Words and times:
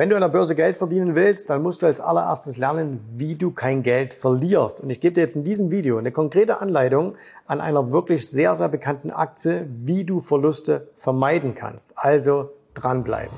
Wenn 0.00 0.08
du 0.08 0.16
an 0.16 0.22
der 0.22 0.30
Börse 0.30 0.54
Geld 0.54 0.78
verdienen 0.78 1.14
willst, 1.14 1.50
dann 1.50 1.60
musst 1.60 1.82
du 1.82 1.86
als 1.86 2.00
allererstes 2.00 2.56
lernen, 2.56 3.00
wie 3.12 3.34
du 3.34 3.50
kein 3.50 3.82
Geld 3.82 4.14
verlierst. 4.14 4.80
Und 4.80 4.88
ich 4.88 4.98
gebe 4.98 5.12
dir 5.12 5.20
jetzt 5.20 5.36
in 5.36 5.44
diesem 5.44 5.70
Video 5.70 5.98
eine 5.98 6.10
konkrete 6.10 6.62
Anleitung 6.62 7.18
an 7.46 7.60
einer 7.60 7.92
wirklich 7.92 8.26
sehr, 8.26 8.54
sehr 8.54 8.70
bekannten 8.70 9.10
Aktie, 9.10 9.68
wie 9.68 10.04
du 10.04 10.20
Verluste 10.20 10.88
vermeiden 10.96 11.54
kannst. 11.54 11.92
Also 11.96 12.48
dranbleiben. 12.72 13.36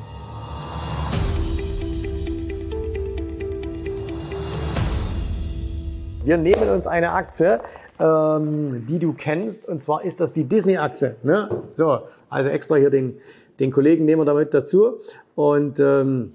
Wir 6.25 6.37
nehmen 6.37 6.69
uns 6.69 6.87
eine 6.87 7.11
Aktie, 7.11 7.61
ähm, 7.99 8.87
die 8.87 9.01
du 9.01 9.15
kennst, 9.15 9.69
und 9.69 9.81
zwar 9.81 10.05
ist 10.05 10.21
das 10.21 10.33
die 10.33 10.45
Disney-Aktie. 10.45 11.17
Ne? 11.25 11.65
So, 11.73 12.03
also 12.29 12.51
extra 12.51 12.77
hier 12.77 12.91
den, 12.91 13.19
den 13.59 13.73
Kollegen 13.73 14.05
nehmen 14.05 14.21
wir 14.21 14.27
damit 14.27 14.55
dazu. 14.55 15.01
Und 15.35 15.81
ähm, 15.81 16.33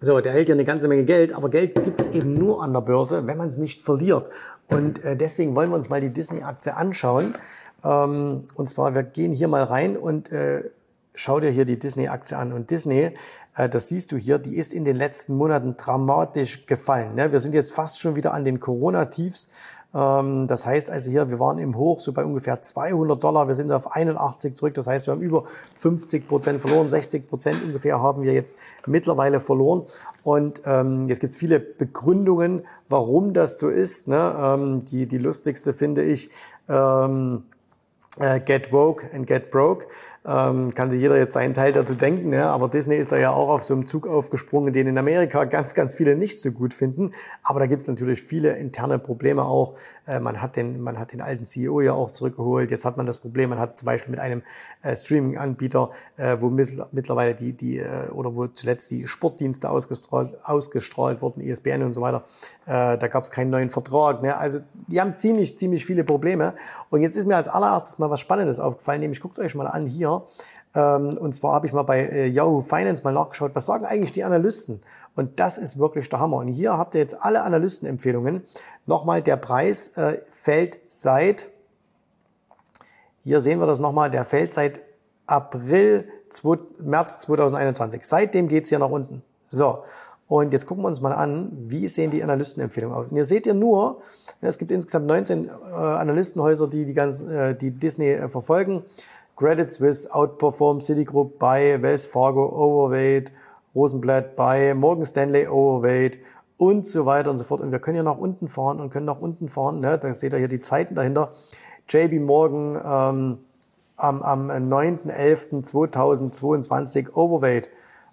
so, 0.00 0.20
der 0.20 0.32
hält 0.32 0.48
ja 0.48 0.54
eine 0.54 0.64
ganze 0.64 0.88
Menge 0.88 1.04
Geld, 1.04 1.32
aber 1.32 1.48
Geld 1.48 1.82
gibt 1.82 2.00
es 2.00 2.08
eben 2.08 2.34
nur 2.34 2.62
an 2.62 2.72
der 2.72 2.80
Börse, 2.80 3.26
wenn 3.26 3.36
man 3.36 3.48
es 3.48 3.56
nicht 3.56 3.82
verliert. 3.82 4.30
Und 4.68 5.02
äh, 5.04 5.16
deswegen 5.16 5.56
wollen 5.56 5.70
wir 5.70 5.76
uns 5.76 5.88
mal 5.88 6.00
die 6.00 6.12
Disney-Aktie 6.12 6.76
anschauen. 6.76 7.34
Ähm, 7.84 8.44
und 8.54 8.68
zwar, 8.68 8.94
wir 8.94 9.02
gehen 9.02 9.32
hier 9.32 9.48
mal 9.48 9.64
rein 9.64 9.96
und 9.96 10.30
äh, 10.30 10.70
schau 11.14 11.40
dir 11.40 11.50
hier 11.50 11.64
die 11.64 11.78
Disney-Aktie 11.78 12.36
an. 12.36 12.52
Und 12.52 12.70
Disney, 12.70 13.12
äh, 13.56 13.68
das 13.68 13.88
siehst 13.88 14.12
du 14.12 14.16
hier, 14.16 14.38
die 14.38 14.56
ist 14.56 14.72
in 14.72 14.84
den 14.84 14.96
letzten 14.96 15.34
Monaten 15.34 15.76
dramatisch 15.76 16.66
gefallen. 16.66 17.14
Ne? 17.14 17.32
Wir 17.32 17.40
sind 17.40 17.54
jetzt 17.54 17.72
fast 17.72 18.00
schon 18.00 18.14
wieder 18.14 18.32
an 18.32 18.44
den 18.44 18.60
Corona-Tiefs. 18.60 19.50
Ähm, 19.94 20.46
das 20.46 20.66
heißt 20.66 20.90
also 20.90 21.10
hier, 21.10 21.30
wir 21.30 21.40
waren 21.40 21.58
im 21.58 21.76
Hoch 21.76 22.00
so 22.00 22.12
bei 22.12 22.24
ungefähr 22.24 22.62
200 22.62 23.22
Dollar. 23.22 23.48
Wir 23.48 23.54
sind 23.54 23.72
auf 23.72 23.94
81 23.94 24.54
zurück. 24.54 24.74
Das 24.74 24.86
heißt, 24.86 25.06
wir 25.06 25.12
haben 25.12 25.22
über 25.22 25.44
50 25.76 26.28
Prozent 26.28 26.60
verloren. 26.60 26.88
60 26.88 27.28
Prozent 27.28 27.62
ungefähr 27.64 28.00
haben 28.00 28.22
wir 28.22 28.32
jetzt 28.32 28.56
mittlerweile 28.86 29.40
verloren. 29.40 29.82
Und 30.22 30.62
ähm, 30.66 31.08
jetzt 31.08 31.20
gibt 31.20 31.32
es 31.32 31.38
viele 31.38 31.60
Begründungen, 31.60 32.62
warum 32.88 33.32
das 33.32 33.58
so 33.58 33.68
ist. 33.68 34.08
Ne? 34.08 34.34
Ähm, 34.38 34.84
die, 34.84 35.06
die 35.06 35.18
lustigste 35.18 35.72
finde 35.72 36.04
ich, 36.04 36.30
ähm, 36.68 37.44
äh, 38.18 38.40
Get 38.40 38.72
Woke 38.72 39.06
and 39.14 39.26
Get 39.26 39.50
Broke. 39.50 39.86
Ähm, 40.26 40.74
kann 40.74 40.90
sich 40.90 41.00
jeder 41.00 41.16
jetzt 41.16 41.32
seinen 41.32 41.54
Teil 41.54 41.72
dazu 41.72 41.94
denken, 41.94 42.32
ja? 42.32 42.50
aber 42.50 42.68
Disney 42.68 42.96
ist 42.96 43.12
da 43.12 43.16
ja 43.16 43.30
auch 43.30 43.48
auf 43.48 43.62
so 43.62 43.74
einem 43.74 43.86
Zug 43.86 44.06
aufgesprungen, 44.06 44.72
den 44.72 44.86
in 44.86 44.98
Amerika 44.98 45.44
ganz, 45.44 45.74
ganz 45.74 45.94
viele 45.94 46.16
nicht 46.16 46.40
so 46.40 46.50
gut 46.52 46.74
finden. 46.74 47.12
Aber 47.42 47.60
da 47.60 47.66
gibt 47.66 47.82
es 47.82 47.88
natürlich 47.88 48.20
viele 48.22 48.56
interne 48.56 48.98
Probleme 48.98 49.44
auch. 49.44 49.74
Äh, 50.06 50.20
man, 50.20 50.42
hat 50.42 50.56
den, 50.56 50.80
man 50.80 50.98
hat 50.98 51.12
den 51.12 51.20
alten 51.20 51.46
CEO 51.46 51.80
ja 51.80 51.92
auch 51.92 52.10
zurückgeholt. 52.10 52.70
Jetzt 52.70 52.84
hat 52.84 52.96
man 52.96 53.06
das 53.06 53.18
Problem, 53.18 53.50
man 53.50 53.58
hat 53.58 53.78
zum 53.78 53.86
Beispiel 53.86 54.10
mit 54.10 54.20
einem 54.20 54.42
äh, 54.82 54.96
Streaming-Anbieter, 54.96 55.90
äh, 56.16 56.36
wo 56.40 56.50
mittlerweile 56.50 57.34
die, 57.34 57.52
die 57.52 57.78
äh, 57.78 58.08
oder 58.10 58.34
wo 58.34 58.46
zuletzt 58.48 58.90
die 58.90 59.06
Sportdienste 59.06 59.70
ausgestrahlt, 59.70 60.36
ausgestrahlt 60.42 61.22
wurden, 61.22 61.40
ESPN 61.40 61.82
und 61.82 61.92
so 61.92 62.00
weiter, 62.00 62.24
äh, 62.66 62.98
da 62.98 63.08
gab 63.08 63.24
es 63.24 63.30
keinen 63.30 63.50
neuen 63.50 63.70
Vertrag. 63.70 64.22
Ne? 64.22 64.36
Also 64.36 64.60
die 64.88 65.00
haben 65.00 65.16
ziemlich, 65.16 65.58
ziemlich 65.58 65.84
viele 65.84 66.04
Probleme. 66.04 66.54
Und 66.90 67.02
jetzt 67.02 67.16
ist 67.16 67.26
mir 67.26 67.36
als 67.36 67.48
allererstes 67.48 67.98
mal 67.98 68.10
was 68.10 68.20
Spannendes 68.20 68.60
aufgefallen, 68.60 69.00
nämlich 69.00 69.20
guckt 69.20 69.38
euch 69.38 69.54
mal 69.54 69.66
an 69.66 69.86
hier, 69.86 70.17
ähm, 70.74 71.18
und 71.18 71.34
zwar 71.34 71.54
habe 71.54 71.66
ich 71.66 71.72
mal 71.72 71.82
bei 71.82 72.00
äh, 72.00 72.26
Yahoo 72.26 72.60
Finance 72.60 73.02
mal 73.02 73.12
nachgeschaut, 73.12 73.52
was 73.54 73.66
sagen 73.66 73.84
eigentlich 73.84 74.12
die 74.12 74.24
Analysten? 74.24 74.80
Und 75.16 75.40
das 75.40 75.58
ist 75.58 75.78
wirklich 75.78 76.08
der 76.08 76.20
Hammer. 76.20 76.36
Und 76.36 76.48
hier 76.48 76.76
habt 76.76 76.94
ihr 76.94 77.00
jetzt 77.00 77.20
alle 77.20 77.42
Analystenempfehlungen. 77.42 78.42
Nochmal, 78.86 79.22
der 79.22 79.36
Preis 79.36 79.96
äh, 79.96 80.20
fällt 80.30 80.78
seit, 80.88 81.48
hier 83.24 83.40
sehen 83.40 83.60
wir 83.60 83.66
das 83.66 83.80
nochmal, 83.80 84.10
der 84.10 84.24
fällt 84.24 84.52
seit 84.52 84.80
April, 85.26 86.08
2, 86.30 86.58
März 86.80 87.20
2021. 87.20 88.04
Seitdem 88.04 88.48
geht's 88.48 88.68
hier 88.68 88.78
nach 88.78 88.90
unten. 88.90 89.22
So, 89.50 89.82
und 90.28 90.52
jetzt 90.52 90.66
gucken 90.66 90.84
wir 90.84 90.88
uns 90.88 91.00
mal 91.00 91.12
an, 91.12 91.50
wie 91.68 91.88
sehen 91.88 92.10
die 92.10 92.22
Analystenempfehlungen 92.22 92.96
aus. 92.96 93.06
Und 93.08 93.14
hier 93.14 93.24
seht 93.24 93.46
ihr 93.46 93.54
nur, 93.54 94.02
es 94.42 94.58
gibt 94.58 94.70
insgesamt 94.70 95.06
19 95.06 95.48
äh, 95.48 95.50
Analystenhäuser, 95.72 96.68
die 96.68 96.84
die, 96.84 96.94
ganzen, 96.94 97.58
die 97.58 97.70
Disney 97.70 98.28
verfolgen. 98.28 98.84
Credit 99.38 99.70
Suisse 99.70 100.12
outperformed 100.12 100.82
Citigroup 100.82 101.38
bei 101.38 101.80
Wells 101.80 102.06
Fargo 102.06 102.48
Overweight, 102.48 103.30
Rosenblatt 103.72 104.34
bei 104.34 104.74
Morgan 104.74 105.06
Stanley 105.06 105.46
Overweight 105.46 106.18
und 106.56 106.84
so 106.84 107.06
weiter 107.06 107.30
und 107.30 107.36
so 107.36 107.44
fort. 107.44 107.60
Und 107.60 107.70
wir 107.70 107.78
können 107.78 107.98
ja 107.98 108.02
nach 108.02 108.18
unten 108.18 108.48
fahren 108.48 108.80
und 108.80 108.90
können 108.90 109.06
nach 109.06 109.20
unten 109.20 109.48
fahren. 109.48 109.78
Ne? 109.78 109.96
Da 109.96 110.12
seht 110.12 110.32
ihr 110.32 110.40
hier 110.40 110.48
die 110.48 110.58
Zeiten 110.58 110.96
dahinter. 110.96 111.30
JB 111.88 112.14
Morgan 112.14 112.80
ähm, 112.84 113.38
am, 113.96 114.22
am 114.22 114.50
9.11.2022 114.50 117.14
Overweight. 117.14 117.70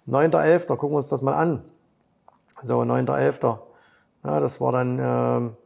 9.11. 0.08 0.76
gucken 0.76 0.92
wir 0.92 0.98
uns 0.98 1.08
das 1.08 1.22
mal 1.22 1.34
an. 1.34 1.64
So, 2.62 2.82
9.11. 2.82 3.58
Ja, 4.22 4.38
das 4.38 4.60
war 4.60 4.70
dann 4.70 5.00
ähm, 5.02 5.56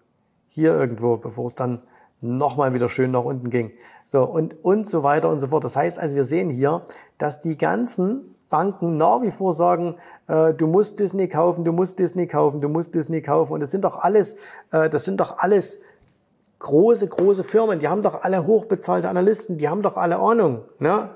hier 0.48 0.72
irgendwo, 0.72 1.18
bevor 1.18 1.44
es 1.44 1.54
dann 1.54 1.82
nochmal 2.20 2.74
wieder 2.74 2.88
schön 2.88 3.10
nach 3.10 3.24
unten 3.24 3.50
ging. 3.50 3.72
So, 4.04 4.24
und, 4.24 4.56
und 4.64 4.86
so 4.86 5.02
weiter 5.02 5.28
und 5.28 5.38
so 5.38 5.48
fort. 5.48 5.64
Das 5.64 5.76
heißt 5.76 5.98
also, 5.98 6.16
wir 6.16 6.24
sehen 6.24 6.50
hier, 6.50 6.82
dass 7.18 7.40
die 7.40 7.56
ganzen 7.56 8.34
Banken 8.48 8.96
nach 8.96 9.22
wie 9.22 9.30
vor 9.30 9.52
sagen, 9.52 9.94
äh, 10.26 10.52
du 10.52 10.66
musst 10.66 10.98
Disney 10.98 11.28
kaufen, 11.28 11.64
du 11.64 11.72
musst 11.72 11.98
Disney 11.98 12.26
kaufen, 12.26 12.60
du 12.60 12.68
musst 12.68 12.94
Disney 12.94 13.22
kaufen. 13.22 13.54
Und 13.54 13.60
das 13.60 13.70
sind 13.70 13.84
doch 13.84 13.96
alles, 13.96 14.36
äh, 14.72 14.90
das 14.90 15.04
sind 15.04 15.20
doch 15.20 15.38
alles 15.38 15.80
große, 16.58 17.08
große 17.08 17.44
Firmen. 17.44 17.78
Die 17.78 17.88
haben 17.88 18.02
doch 18.02 18.22
alle 18.22 18.46
hochbezahlte 18.46 19.08
Analysten, 19.08 19.56
die 19.56 19.68
haben 19.68 19.82
doch 19.82 19.96
alle 19.96 20.18
Ahnung. 20.18 20.62
Ne? 20.78 21.10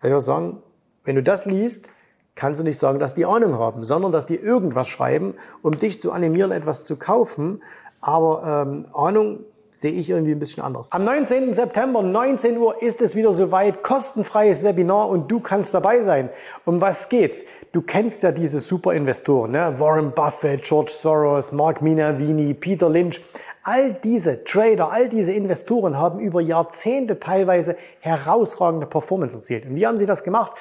Soll 0.00 0.10
ich 0.10 0.16
was 0.16 0.24
sagen? 0.24 0.62
Wenn 1.04 1.16
du 1.16 1.22
das 1.22 1.44
liest, 1.44 1.90
kannst 2.34 2.60
du 2.60 2.64
nicht 2.64 2.78
sagen, 2.78 2.98
dass 2.98 3.14
die 3.14 3.26
Ahnung 3.26 3.58
haben, 3.58 3.84
sondern 3.84 4.10
dass 4.10 4.26
die 4.26 4.36
irgendwas 4.36 4.88
schreiben, 4.88 5.34
um 5.62 5.78
dich 5.78 6.00
zu 6.00 6.12
animieren, 6.12 6.50
etwas 6.50 6.84
zu 6.84 6.96
kaufen. 6.96 7.62
Aber 8.00 8.64
ähm, 8.66 8.86
Ahnung 8.94 9.40
sehe 9.74 9.90
ich 9.90 10.08
irgendwie 10.08 10.32
ein 10.32 10.38
bisschen 10.38 10.62
anders. 10.62 10.92
Am 10.92 11.02
19. 11.02 11.52
September, 11.52 12.00
19 12.00 12.56
Uhr, 12.58 12.80
ist 12.80 13.02
es 13.02 13.16
wieder 13.16 13.32
soweit. 13.32 13.82
Kostenfreies 13.82 14.62
Webinar 14.62 15.08
und 15.08 15.28
du 15.28 15.40
kannst 15.40 15.74
dabei 15.74 16.00
sein. 16.00 16.30
Um 16.64 16.80
was 16.80 17.08
geht's? 17.08 17.44
Du 17.72 17.82
kennst 17.82 18.22
ja 18.22 18.30
diese 18.30 18.60
Superinvestoren, 18.60 19.50
ne? 19.50 19.74
Warren 19.78 20.12
Buffett, 20.12 20.62
George 20.62 20.92
Soros, 20.92 21.50
Mark 21.50 21.82
Minavini, 21.82 22.54
Peter 22.54 22.88
Lynch. 22.88 23.20
All 23.64 23.94
diese 23.94 24.44
Trader, 24.44 24.92
all 24.92 25.08
diese 25.08 25.32
Investoren 25.32 25.98
haben 25.98 26.20
über 26.20 26.40
Jahrzehnte 26.40 27.18
teilweise 27.18 27.76
herausragende 27.98 28.86
Performance 28.86 29.38
erzielt. 29.38 29.66
Und 29.66 29.74
wie 29.74 29.86
haben 29.86 29.98
sie 29.98 30.06
das 30.06 30.22
gemacht? 30.22 30.52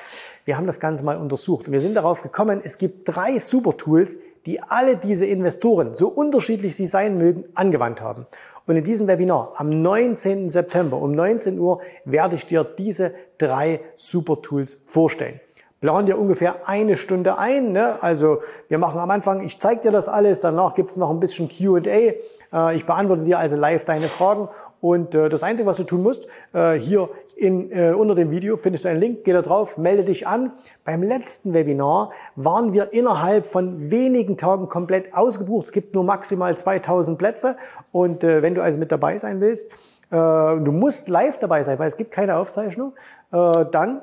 Wir 0.45 0.57
haben 0.57 0.65
das 0.65 0.79
Ganze 0.79 1.05
mal 1.05 1.17
untersucht 1.17 1.67
und 1.67 1.73
wir 1.73 1.81
sind 1.81 1.93
darauf 1.93 2.23
gekommen, 2.23 2.61
es 2.63 2.77
gibt 2.77 3.13
drei 3.13 3.37
Supertools, 3.37 4.19
die 4.45 4.61
alle 4.61 4.97
diese 4.97 5.25
Investoren, 5.25 5.93
so 5.93 6.07
unterschiedlich 6.07 6.75
sie 6.75 6.85
sein 6.85 7.17
mögen, 7.17 7.45
angewandt 7.55 8.01
haben. 8.01 8.25
Und 8.65 8.77
in 8.77 8.83
diesem 8.83 9.07
Webinar 9.07 9.53
am 9.57 9.81
19. 9.81 10.49
September 10.49 10.97
um 10.97 11.11
19 11.11 11.59
Uhr 11.59 11.81
werde 12.05 12.35
ich 12.35 12.45
dir 12.45 12.63
diese 12.63 13.13
drei 13.37 13.81
Super 13.97 14.41
Tools 14.41 14.77
vorstellen. 14.85 15.41
Plan 15.81 16.05
dir 16.05 16.17
ungefähr 16.17 16.69
eine 16.69 16.95
Stunde 16.95 17.37
ein. 17.37 17.73
Ne? 17.73 18.01
Also 18.01 18.41
wir 18.69 18.77
machen 18.77 19.01
am 19.01 19.11
Anfang, 19.11 19.43
ich 19.43 19.59
zeige 19.59 19.81
dir 19.81 19.91
das 19.91 20.07
alles, 20.07 20.39
danach 20.39 20.75
gibt's 20.75 20.95
noch 20.95 21.09
ein 21.09 21.19
bisschen 21.19 21.49
Qa. 21.49 21.77
Äh, 21.85 22.75
ich 22.75 22.85
beantworte 22.85 23.25
dir 23.25 23.37
also 23.37 23.57
live 23.57 23.83
deine 23.83 24.07
Fragen 24.07 24.47
und 24.83 25.15
äh, 25.15 25.29
das 25.29 25.43
Einzige, 25.43 25.65
was 25.65 25.77
du 25.77 25.85
tun 25.85 26.03
musst, 26.03 26.27
äh, 26.51 26.73
hier 26.73 27.07
in, 27.37 27.71
äh, 27.71 27.93
unter 27.93 28.15
dem 28.15 28.31
Video 28.31 28.57
findest 28.57 28.83
du 28.83 28.89
einen 28.89 28.99
Link, 28.99 29.23
geh 29.23 29.31
da 29.31 29.41
drauf, 29.41 29.77
melde 29.77 30.03
dich 30.03 30.27
an. 30.27 30.51
Beim 30.83 31.01
letzten 31.01 31.53
Webinar 31.53 32.11
waren 32.35 32.73
wir 32.73 32.91
innerhalb 32.91 33.45
von 33.45 33.89
wenigen 33.89 34.35
Tagen 34.35 34.67
komplett 34.67 35.13
ausgebucht. 35.13 35.67
Es 35.67 35.71
gibt 35.71 35.93
nur 35.93 36.03
maximal 36.03 36.57
2000 36.57 37.17
Plätze 37.17 37.55
und 37.93 38.25
äh, 38.25 38.41
wenn 38.41 38.55
du 38.55 38.61
also 38.61 38.77
mit 38.77 38.91
dabei 38.91 39.17
sein 39.17 39.39
willst, 39.39 39.71
äh, 40.11 40.17
du 40.17 40.71
musst 40.73 41.07
live 41.07 41.39
dabei 41.39 41.63
sein, 41.63 41.79
weil 41.79 41.87
es 41.87 41.95
gibt 41.95 42.11
keine 42.11 42.35
Aufzeichnung, 42.35 42.91
äh, 43.31 43.63
dann 43.71 44.01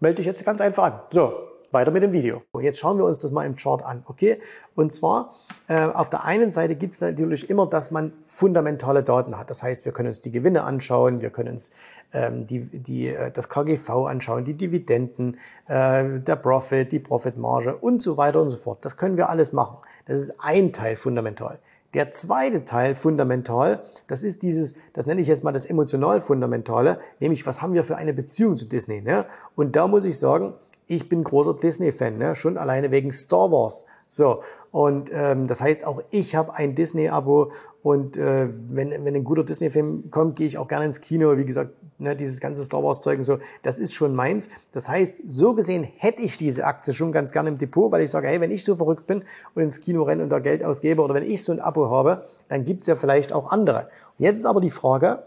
melde 0.00 0.16
dich 0.16 0.26
jetzt 0.26 0.42
ganz 0.46 0.62
einfach 0.62 0.84
an. 0.84 1.00
So, 1.10 1.34
weiter 1.72 1.90
mit 1.90 2.02
dem 2.02 2.12
Video. 2.12 2.42
Jetzt 2.60 2.78
schauen 2.78 2.98
wir 2.98 3.04
uns 3.04 3.18
das 3.18 3.30
mal 3.30 3.44
im 3.46 3.56
Chart 3.56 3.82
an, 3.84 4.02
okay? 4.06 4.40
Und 4.74 4.92
zwar, 4.92 5.32
äh, 5.68 5.84
auf 5.84 6.10
der 6.10 6.24
einen 6.24 6.50
Seite 6.50 6.76
gibt 6.76 6.94
es 6.94 7.00
natürlich 7.00 7.50
immer, 7.50 7.66
dass 7.66 7.90
man 7.90 8.12
fundamentale 8.24 9.02
Daten 9.02 9.38
hat. 9.38 9.50
Das 9.50 9.62
heißt, 9.62 9.84
wir 9.84 9.92
können 9.92 10.08
uns 10.08 10.20
die 10.20 10.32
Gewinne 10.32 10.62
anschauen, 10.62 11.20
wir 11.20 11.30
können 11.30 11.50
uns 11.50 11.72
ähm, 12.12 12.46
die, 12.46 12.60
die, 12.60 13.08
äh, 13.08 13.30
das 13.30 13.48
KGV 13.48 13.90
anschauen, 14.06 14.44
die 14.44 14.54
Dividenden, 14.54 15.38
äh, 15.68 16.20
der 16.20 16.36
Profit, 16.36 16.92
die 16.92 17.00
Profitmarge 17.00 17.76
und 17.76 18.02
so 18.02 18.16
weiter 18.16 18.40
und 18.40 18.48
so 18.48 18.56
fort. 18.56 18.84
Das 18.84 18.96
können 18.96 19.16
wir 19.16 19.28
alles 19.28 19.52
machen. 19.52 19.78
Das 20.06 20.18
ist 20.18 20.36
ein 20.40 20.72
Teil 20.72 20.96
fundamental. 20.96 21.58
Der 21.94 22.10
zweite 22.10 22.64
Teil 22.64 22.94
fundamental, 22.94 23.82
das 24.06 24.22
ist 24.22 24.42
dieses, 24.42 24.76
das 24.94 25.04
nenne 25.04 25.20
ich 25.20 25.28
jetzt 25.28 25.44
mal 25.44 25.52
das 25.52 25.66
emotional 25.66 26.22
fundamentale, 26.22 26.98
nämlich 27.20 27.46
was 27.46 27.60
haben 27.60 27.74
wir 27.74 27.84
für 27.84 27.96
eine 27.96 28.14
Beziehung 28.14 28.56
zu 28.56 28.66
Disney. 28.66 29.02
Ne? 29.02 29.26
Und 29.56 29.76
da 29.76 29.86
muss 29.86 30.06
ich 30.06 30.18
sagen, 30.18 30.54
ich 30.86 31.08
bin 31.08 31.24
großer 31.24 31.54
Disney-Fan, 31.54 32.18
ne? 32.18 32.34
schon 32.34 32.58
alleine 32.58 32.90
wegen 32.90 33.12
Star 33.12 33.50
Wars. 33.50 33.86
So, 34.08 34.42
und 34.70 35.10
ähm, 35.12 35.46
das 35.46 35.62
heißt, 35.62 35.86
auch 35.86 36.02
ich 36.10 36.36
habe 36.36 36.54
ein 36.54 36.74
Disney-Abo 36.74 37.50
Und 37.82 38.16
äh, 38.16 38.48
wenn, 38.70 38.90
wenn 38.90 39.14
ein 39.14 39.24
guter 39.24 39.42
Disney-Film 39.42 40.10
kommt, 40.10 40.36
gehe 40.36 40.46
ich 40.46 40.56
auch 40.56 40.68
gerne 40.68 40.84
ins 40.84 41.00
Kino. 41.00 41.36
Wie 41.36 41.44
gesagt, 41.44 41.72
ne, 41.98 42.14
dieses 42.14 42.40
ganze 42.40 42.62
Star 42.64 42.82
Wars-Zeug 42.82 43.18
und 43.18 43.24
so, 43.24 43.38
das 43.62 43.78
ist 43.78 43.92
schon 43.92 44.14
meins. 44.14 44.50
Das 44.72 44.88
heißt, 44.88 45.22
so 45.26 45.54
gesehen 45.54 45.82
hätte 45.96 46.22
ich 46.22 46.38
diese 46.38 46.64
Aktie 46.64 46.94
schon 46.94 47.10
ganz 47.10 47.32
gerne 47.32 47.48
im 47.48 47.58
Depot, 47.58 47.90
weil 47.90 48.02
ich 48.02 48.10
sage, 48.10 48.28
hey, 48.28 48.40
wenn 48.40 48.52
ich 48.52 48.64
so 48.64 48.76
verrückt 48.76 49.06
bin 49.06 49.24
und 49.54 49.62
ins 49.62 49.80
Kino 49.80 50.04
renne 50.04 50.22
und 50.22 50.28
da 50.28 50.38
Geld 50.38 50.62
ausgebe 50.62 51.02
oder 51.02 51.14
wenn 51.14 51.24
ich 51.24 51.42
so 51.42 51.52
ein 51.52 51.60
Abo 51.60 51.90
habe, 51.90 52.22
dann 52.48 52.64
gibt's 52.64 52.86
ja 52.86 52.94
vielleicht 52.96 53.32
auch 53.32 53.50
andere. 53.50 53.88
Und 54.18 54.24
jetzt 54.24 54.38
ist 54.38 54.46
aber 54.46 54.60
die 54.60 54.70
Frage, 54.70 55.24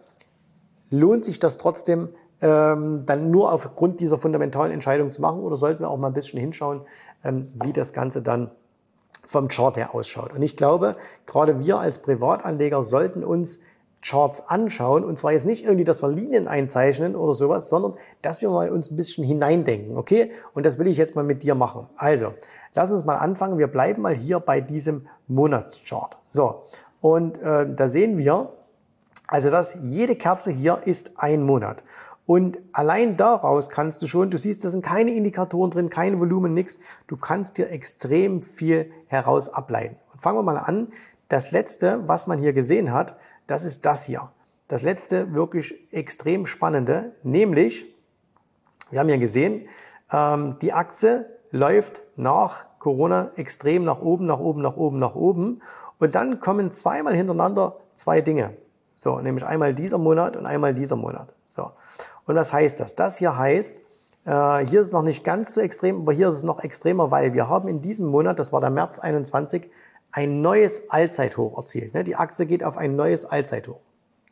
lohnt 0.91 1.25
sich 1.25 1.39
das 1.39 1.57
trotzdem, 1.57 2.09
ähm, 2.45 3.07
dann 3.07 3.31
nur 3.31 3.51
aufgrund 3.51 3.99
dieser 3.99 4.19
fundamentalen 4.19 4.71
Entscheidung 4.71 5.09
zu 5.09 5.19
machen 5.19 5.41
oder 5.41 5.55
sollten 5.55 5.81
wir 5.81 5.89
auch 5.89 5.97
mal 5.97 6.07
ein 6.07 6.13
bisschen 6.13 6.39
hinschauen, 6.39 6.81
ähm, 7.23 7.47
wie 7.63 7.73
das 7.73 7.91
Ganze 7.91 8.21
dann 8.21 8.51
vom 9.25 9.47
Chart 9.47 9.75
her 9.77 9.95
ausschaut. 9.95 10.31
Und 10.31 10.43
ich 10.43 10.55
glaube, 10.55 10.95
gerade 11.25 11.59
wir 11.65 11.79
als 11.79 12.03
Privatanleger 12.03 12.83
sollten 12.83 13.23
uns 13.23 13.61
Charts 14.03 14.47
anschauen 14.47 15.03
und 15.03 15.17
zwar 15.17 15.31
jetzt 15.31 15.47
nicht 15.47 15.63
irgendwie, 15.63 15.85
dass 15.85 16.03
wir 16.03 16.09
Linien 16.09 16.47
einzeichnen 16.47 17.15
oder 17.15 17.33
sowas, 17.33 17.67
sondern 17.67 17.95
dass 18.21 18.43
wir 18.43 18.51
mal 18.51 18.69
uns 18.69 18.91
ein 18.91 18.95
bisschen 18.95 19.23
hineindenken, 19.23 19.97
okay? 19.97 20.31
Und 20.53 20.67
das 20.67 20.77
will 20.77 20.85
ich 20.85 20.97
jetzt 20.97 21.15
mal 21.15 21.23
mit 21.23 21.41
dir 21.41 21.55
machen. 21.55 21.87
Also, 21.97 22.33
lass 22.75 22.91
uns 22.91 23.05
mal 23.05 23.15
anfangen. 23.15 23.57
Wir 23.57 23.65
bleiben 23.65 24.03
mal 24.03 24.15
hier 24.15 24.39
bei 24.39 24.61
diesem 24.61 25.07
Monatschart. 25.27 26.19
So, 26.21 26.61
und 27.01 27.41
äh, 27.41 27.65
da 27.75 27.87
sehen 27.87 28.19
wir, 28.19 28.51
also 29.27 29.49
dass 29.49 29.77
jede 29.81 30.15
Kerze 30.15 30.51
hier 30.51 30.81
ist 30.85 31.13
ein 31.17 31.41
Monat. 31.41 31.83
Und 32.25 32.57
allein 32.71 33.17
daraus 33.17 33.69
kannst 33.69 34.01
du 34.01 34.07
schon, 34.07 34.31
du 34.31 34.37
siehst, 34.37 34.63
da 34.63 34.69
sind 34.69 34.83
keine 34.83 35.13
Indikatoren 35.13 35.69
drin, 35.69 35.89
kein 35.89 36.19
Volumen, 36.19 36.53
nix. 36.53 36.79
Du 37.07 37.17
kannst 37.17 37.57
dir 37.57 37.69
extrem 37.69 38.41
viel 38.41 38.91
heraus 39.07 39.49
ableiten. 39.49 39.97
Und 40.11 40.21
fangen 40.21 40.37
wir 40.39 40.43
mal 40.43 40.57
an. 40.57 40.87
Das 41.29 41.51
letzte, 41.51 42.07
was 42.07 42.27
man 42.27 42.39
hier 42.39 42.53
gesehen 42.53 42.91
hat, 42.91 43.17
das 43.47 43.63
ist 43.63 43.85
das 43.85 44.05
hier. 44.05 44.31
Das 44.67 44.81
letzte 44.81 45.33
wirklich 45.33 45.75
extrem 45.91 46.47
spannende, 46.47 47.11
nämlich, 47.21 47.85
wir 48.89 48.99
haben 48.99 49.09
ja 49.09 49.17
gesehen, 49.17 49.67
ähm, 50.11 50.57
die 50.61 50.73
Aktie 50.73 51.25
läuft 51.51 52.01
nach 52.15 52.65
Corona 52.79 53.31
extrem 53.35 53.83
nach 53.83 54.01
oben, 54.01 54.25
nach 54.25 54.39
oben, 54.39 54.61
nach 54.61 54.75
oben, 54.75 54.99
nach 54.99 55.15
oben. 55.15 55.61
Und 55.99 56.15
dann 56.15 56.39
kommen 56.39 56.71
zweimal 56.71 57.15
hintereinander 57.15 57.77
zwei 57.93 58.21
Dinge. 58.21 58.53
So, 58.95 59.19
nämlich 59.19 59.45
einmal 59.45 59.73
dieser 59.73 59.97
Monat 59.97 60.37
und 60.37 60.45
einmal 60.45 60.73
dieser 60.73 60.95
Monat. 60.95 61.35
So. 61.47 61.71
Und 62.25 62.35
was 62.35 62.51
heißt 62.53 62.79
das? 62.79 62.95
Das 62.95 63.17
hier 63.17 63.37
heißt, 63.37 63.81
äh, 64.25 64.65
hier 64.65 64.79
ist 64.79 64.87
es 64.87 64.91
noch 64.91 65.03
nicht 65.03 65.23
ganz 65.23 65.53
so 65.53 65.61
extrem, 65.61 66.01
aber 66.01 66.13
hier 66.13 66.29
ist 66.29 66.35
es 66.35 66.43
noch 66.43 66.63
extremer, 66.63 67.11
weil 67.11 67.33
wir 67.33 67.47
haben 67.47 67.67
in 67.67 67.81
diesem 67.81 68.07
Monat, 68.07 68.39
das 68.39 68.51
war 68.51 68.61
der 68.61 68.71
März 68.71 68.99
21, 68.99 69.69
ein 70.11 70.41
neues 70.41 70.89
Allzeithoch 70.89 71.57
erzielt. 71.57 71.93
Ne? 71.93 72.03
Die 72.03 72.15
Aktie 72.15 72.45
geht 72.45 72.63
auf 72.63 72.77
ein 72.77 72.95
neues 72.95 73.25
Allzeithoch. 73.25 73.79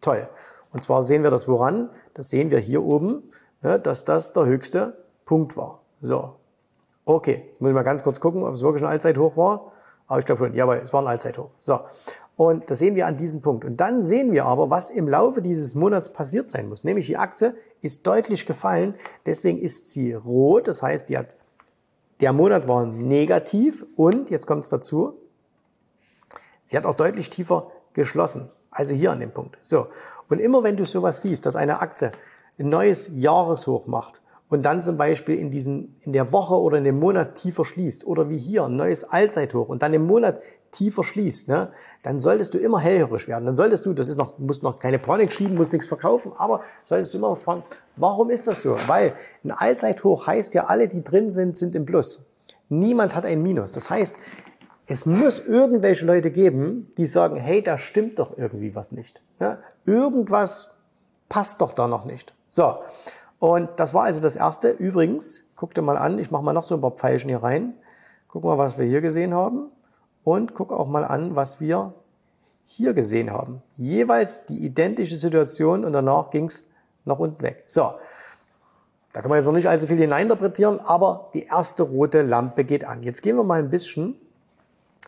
Toll. 0.02 0.28
Und 0.72 0.82
zwar 0.82 1.04
sehen 1.04 1.24
wir 1.24 1.30
das 1.30 1.48
woran? 1.48 1.90
Das 2.14 2.30
sehen 2.30 2.50
wir 2.50 2.58
hier 2.60 2.84
oben, 2.84 3.24
ne? 3.62 3.80
dass 3.80 4.06
das 4.06 4.34
der 4.34 4.46
höchste 4.46 4.98
Punkt 5.26 5.56
war. 5.56 5.82
So. 6.02 6.36
Okay, 7.06 7.52
muss 7.60 7.70
ich 7.70 7.76
mal 7.76 7.84
ganz 7.84 8.04
kurz 8.04 8.20
gucken, 8.20 8.44
ob 8.44 8.54
es 8.54 8.62
wirklich 8.62 8.84
ein 8.84 8.90
Allzeithoch 8.90 9.38
war. 9.38 9.74
Aber 10.08 10.20
ich 10.20 10.26
glaube 10.26 10.46
schon, 10.46 10.54
jawohl, 10.54 10.82
es 10.84 10.94
war 10.94 11.02
ein 11.02 11.08
Allzeithoch. 11.08 11.50
So. 11.60 11.82
Und 12.36 12.70
das 12.70 12.80
sehen 12.80 12.96
wir 12.96 13.06
an 13.06 13.18
diesem 13.18 13.42
Punkt. 13.42 13.64
Und 13.64 13.78
dann 13.78 14.02
sehen 14.02 14.32
wir 14.32 14.46
aber, 14.46 14.70
was 14.70 14.90
im 14.90 15.08
Laufe 15.08 15.42
dieses 15.42 15.76
Monats 15.76 16.14
passiert 16.14 16.50
sein 16.50 16.70
muss. 16.70 16.84
Nämlich 16.84 17.06
die 17.08 17.18
Aktie 17.18 17.56
ist 17.84 18.08
deutlich 18.08 18.46
gefallen. 18.46 18.96
Deswegen 19.26 19.60
ist 19.60 19.92
sie 19.92 20.14
rot. 20.14 20.68
Das 20.68 20.82
heißt, 20.82 21.10
die 21.10 21.18
hat, 21.18 21.38
der 22.22 22.34
Monat 22.34 22.68
war 22.68 22.86
negativ. 22.86 23.86
Und, 23.96 24.30
jetzt 24.30 24.48
kommt 24.48 24.64
es 24.64 24.70
dazu, 24.70 25.18
sie 26.64 26.78
hat 26.78 26.86
auch 26.86 26.96
deutlich 26.96 27.30
tiefer 27.30 27.72
geschlossen. 27.94 28.50
Also 28.72 28.96
hier 28.96 29.12
an 29.12 29.20
dem 29.20 29.32
Punkt. 29.32 29.58
So. 29.62 29.88
Und 30.30 30.40
immer 30.40 30.64
wenn 30.64 30.78
du 30.78 30.86
sowas 30.86 31.22
siehst, 31.22 31.46
dass 31.46 31.56
eine 31.56 31.80
Aktie 31.80 32.12
ein 32.58 32.70
neues 32.70 33.10
Jahreshoch 33.14 33.86
macht 33.86 34.22
und 34.54 34.62
dann 34.64 34.84
zum 34.84 34.98
Beispiel 34.98 35.38
in 35.38 35.50
diesen, 35.50 35.96
in 36.02 36.14
der 36.14 36.32
Woche 36.32 36.56
oder 36.56 36.78
in 36.78 36.84
dem 36.84 37.00
Monat 37.00 37.36
tiefer 37.36 37.66
schließt 37.66 38.06
oder 38.06 38.30
wie 38.30 38.38
hier 38.38 38.66
ein 38.66 38.76
neues 38.76 39.04
Allzeithoch 39.04 39.68
und 39.68 39.82
dann 39.82 39.94
im 39.94 40.06
Monat 40.06 40.42
tiefer 40.72 41.04
schließt, 41.04 41.48
ne, 41.48 41.72
dann 42.02 42.20
solltest 42.20 42.54
du 42.54 42.58
immer 42.58 42.80
hellhörig 42.80 43.28
werden. 43.28 43.46
Dann 43.46 43.56
solltest 43.56 43.86
du, 43.86 43.94
das 43.94 44.10
ist 44.10 44.18
noch, 44.18 44.38
musst 44.40 44.64
noch 44.64 44.80
keine 44.80 45.00
Panik 45.00 45.32
schieben, 45.32 45.56
musst 45.56 45.74
nichts 45.74 45.88
verkaufen, 45.88 46.34
aber 46.36 46.62
solltest 46.84 47.14
du 47.14 47.18
immer 47.18 47.36
fragen, 47.36 47.64
warum 47.96 48.30
ist 48.30 48.48
das 48.48 48.62
so? 48.62 48.78
Weil 48.88 49.14
ein 49.44 49.52
Allzeithoch 49.52 50.28
heißt 50.28 50.54
ja, 50.54 50.66
alle, 50.66 50.88
die 50.88 51.04
drin 51.04 51.30
sind, 51.30 51.58
sind 51.58 51.76
im 51.76 51.86
Plus. 51.86 52.26
Niemand 52.70 53.16
hat 53.16 53.26
ein 53.26 53.42
Minus. 53.42 53.72
Das 53.72 53.90
heißt, 53.90 54.18
es 54.86 55.06
muss 55.06 55.40
irgendwelche 55.40 56.06
Leute 56.06 56.32
geben, 56.32 56.84
die 56.98 57.06
sagen, 57.06 57.38
hey, 57.38 57.64
da 57.64 57.78
stimmt 57.78 58.20
doch 58.20 58.38
irgendwie 58.38 58.76
was 58.76 58.92
nicht. 58.92 59.22
Ja? 59.40 59.60
Irgendwas 59.86 60.72
passt 61.30 61.62
doch 61.62 61.74
da 61.74 61.88
noch 61.88 62.06
nicht. 62.06 62.34
So, 62.50 62.78
und 63.44 63.72
das 63.76 63.94
war 63.94 64.04
also 64.04 64.22
das 64.22 64.38
Erste. 64.38 64.70
Übrigens, 64.70 65.44
guck 65.58 65.74
dir 65.74 65.82
mal 65.82 65.98
an, 65.98 66.18
ich 66.18 66.32
mache 66.32 66.44
mal 66.44 66.54
noch 66.54 66.64
so 66.64 66.76
ein 66.76 66.80
paar 66.80 66.92
Pfeilchen 66.92 67.28
hier 67.28 67.44
rein. 67.44 67.74
Guck 68.30 68.46
mal, 68.46 68.58
was 68.58 68.78
wir 68.78 68.86
hier 68.86 69.02
gesehen 69.02 69.34
haben 69.34 69.70
und 70.24 70.54
guck 70.54 70.72
auch 70.72 70.88
mal 70.88 71.04
an, 71.04 71.36
was 71.36 71.60
wir 71.60 71.94
hier 72.64 72.94
gesehen 72.94 73.32
haben. 73.32 73.62
Jeweils 73.76 74.46
die 74.46 74.64
identische 74.64 75.18
Situation 75.18 75.84
und 75.84 75.92
danach 75.92 76.30
ging's 76.30 76.70
nach 77.04 77.20
unten 77.20 77.44
weg. 77.44 77.66
So, 77.68 77.96
da 79.12 79.20
kann 79.20 79.28
man 79.28 79.40
jetzt 79.40 79.46
noch 79.48 79.52
nicht 79.52 79.68
allzu 79.68 79.88
viel 79.88 79.98
hineininterpretieren, 79.98 80.80
aber 80.80 81.30
die 81.34 81.44
erste 81.44 81.84
rote 81.84 82.22
Lampe 82.22 82.64
geht 82.64 82.86
an. 82.86 83.04
Jetzt 83.04 83.22
gehen 83.24 83.36
wir 83.36 83.44
mal 83.44 83.60
ein 83.60 83.70
bisschen 83.70 84.16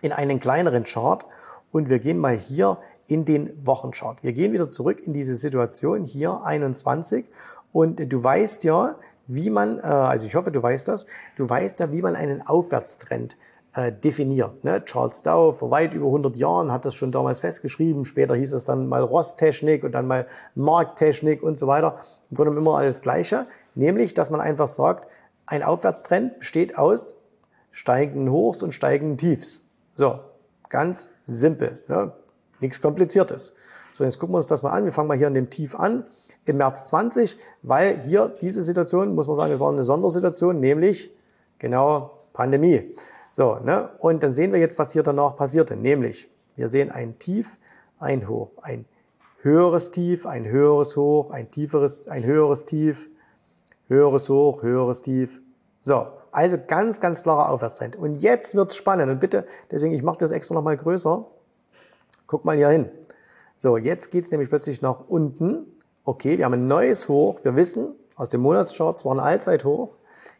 in 0.01 0.11
einen 0.11 0.41
kleineren 0.41 0.83
Chart 0.83 1.25
und 1.71 1.87
wir 1.87 1.99
gehen 1.99 2.17
mal 2.17 2.35
hier 2.35 2.79
in 3.07 3.23
den 3.23 3.65
Wochenchart. 3.65 4.23
Wir 4.23 4.33
gehen 4.33 4.51
wieder 4.51 4.69
zurück 4.69 4.99
in 5.07 5.13
diese 5.13 5.37
Situation 5.37 6.03
hier 6.03 6.41
21 6.43 7.23
und 7.75 8.13
du 8.13 8.23
weißt 8.23 8.63
ja, 8.63 8.95
wie 9.27 9.49
man, 9.49 9.79
äh, 9.79 9.81
also 9.81 10.25
ich 10.25 10.35
hoffe, 10.35 10.49
du 10.49 10.63
weißt 10.63 10.87
das, 10.87 11.07
du 11.35 11.49
weißt 11.49 11.81
ja, 11.81 11.91
wie 11.91 12.01
man 12.01 12.15
einen 12.15 12.41
Aufwärtstrend 12.41 13.35
äh, 13.73 13.91
definiert. 13.91 14.63
Ne? 14.63 14.85
Charles 14.85 15.23
Dow 15.23 15.51
vor 15.51 15.71
weit 15.71 15.93
über 15.93 16.05
100 16.05 16.37
Jahren 16.37 16.71
hat 16.71 16.85
das 16.85 16.95
schon 16.95 17.11
damals 17.11 17.41
festgeschrieben. 17.41 18.05
Später 18.05 18.33
hieß 18.33 18.53
es 18.53 18.63
dann 18.63 18.87
mal 18.87 19.01
Rosttechnik 19.01 19.83
und 19.83 19.91
dann 19.91 20.07
mal 20.07 20.25
Markttechnik 20.55 21.43
und 21.43 21.57
so 21.57 21.67
weiter. 21.67 21.99
Im 22.31 22.37
Grunde 22.37 22.57
immer 22.57 22.77
alles 22.77 23.01
Gleiche. 23.01 23.45
Nämlich, 23.73 24.13
dass 24.13 24.29
man 24.29 24.39
einfach 24.39 24.69
sagt, 24.69 25.09
ein 25.45 25.61
Aufwärtstrend 25.61 26.39
besteht 26.39 26.77
aus 26.77 27.17
steigenden 27.71 28.31
Hochs 28.31 28.63
und 28.63 28.71
steigenden 28.71 29.17
Tiefs. 29.17 29.65
So, 29.97 30.21
ganz 30.69 31.09
simpel. 31.25 31.83
Ne? 31.89 32.13
Nichts 32.61 32.81
Kompliziertes. 32.81 33.53
So, 33.97 34.03
jetzt 34.03 34.19
gucken 34.19 34.33
wir 34.33 34.37
uns 34.37 34.47
das 34.47 34.61
mal 34.61 34.71
an. 34.71 34.83
Wir 34.83 34.91
fangen 34.91 35.07
mal 35.07 35.15
hier 35.15 35.27
an 35.27 35.33
dem 35.33 35.49
Tief 35.49 35.73
an 35.73 36.03
im 36.43 36.57
März 36.57 36.87
20, 36.87 37.37
weil 37.63 38.01
hier 38.01 38.27
diese 38.41 38.61
Situation, 38.61 39.15
muss 39.15 39.27
man 39.27 39.37
sagen, 39.37 39.53
es 39.53 39.59
war 39.61 39.71
eine 39.71 39.83
Sondersituation, 39.83 40.59
nämlich 40.59 41.15
genau 41.59 42.11
Pandemie. 42.33 42.93
So, 43.31 43.55
ne? 43.63 43.91
Und 43.99 44.21
dann 44.21 44.33
sehen 44.33 44.51
wir 44.51 44.59
jetzt, 44.59 44.77
was 44.77 44.91
hier 44.91 45.01
danach 45.01 45.37
passierte. 45.37 45.77
Nämlich, 45.77 46.29
wir 46.57 46.67
sehen 46.67 46.91
ein 46.91 47.19
Tief, 47.19 47.57
ein 47.97 48.27
Hoch, 48.27 48.51
ein 48.61 48.83
höheres 49.41 49.91
Tief, 49.91 50.25
ein 50.25 50.45
höheres 50.45 50.97
Hoch, 50.97 51.31
ein 51.31 51.49
tieferes, 51.49 52.09
ein 52.09 52.25
höheres 52.25 52.65
Tief, 52.65 53.09
höheres 53.87 54.27
Hoch, 54.27 54.61
höheres 54.61 55.03
Tief. 55.03 55.39
So, 55.79 56.07
also 56.33 56.57
ganz, 56.67 56.99
ganz 56.99 57.23
klarer 57.23 57.49
Aufwärtstrend. 57.49 57.95
Und 57.95 58.15
jetzt 58.15 58.55
wird's 58.55 58.75
spannend. 58.75 59.09
Und 59.09 59.21
bitte, 59.21 59.45
deswegen, 59.71 59.93
ich 59.93 60.03
mache 60.03 60.17
das 60.17 60.31
extra 60.31 60.53
nochmal 60.53 60.75
größer. 60.75 61.25
Guck 62.27 62.43
mal 62.43 62.57
hier 62.57 62.67
hin. 62.67 62.89
So, 63.59 63.77
jetzt 63.77 64.11
geht's 64.11 64.31
nämlich 64.31 64.49
plötzlich 64.49 64.81
nach 64.81 65.07
unten. 65.07 65.65
Okay, 66.03 66.37
wir 66.37 66.45
haben 66.45 66.53
ein 66.53 66.67
neues 66.67 67.09
Hoch. 67.09 67.39
Wir 67.43 67.55
wissen, 67.55 67.95
aus 68.15 68.29
dem 68.29 68.41
Monatschart, 68.41 68.97
es 68.97 69.05
war 69.05 69.15
ein 69.15 69.19
Allzeithoch. 69.19 69.95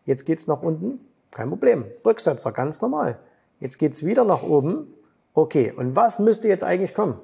Jetzt 0.06 0.26
geht's 0.26 0.48
nach 0.48 0.62
unten. 0.62 1.00
Kein 1.32 1.50
Problem. 1.50 1.86
Rücksetzer, 2.06 2.52
ganz 2.52 2.82
normal. 2.82 3.20
Jetzt 3.60 3.78
geht's 3.78 4.06
wieder 4.06 4.24
nach 4.24 4.44
oben. 4.44 4.94
Okay, 5.34 5.74
und 5.76 5.96
was 5.96 6.20
müsste 6.20 6.48
jetzt 6.48 6.64
eigentlich 6.64 6.94
kommen? 6.94 7.20